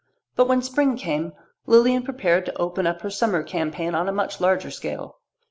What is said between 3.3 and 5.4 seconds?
campaign on a much larger scale.